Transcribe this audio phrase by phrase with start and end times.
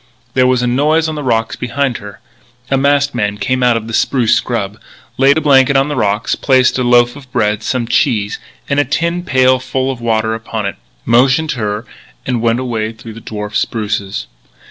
[0.33, 2.21] There was a noise on the rocks behind her.
[2.71, 4.79] A masked man came out of the spruce scrub,
[5.19, 8.83] laid a blanket on the rocks, placed a loaf of bread, some cheese, and a
[8.83, 11.85] tin pail full of water upon it, motioned her,
[12.25, 14.25] and went away through the dwarf spruces.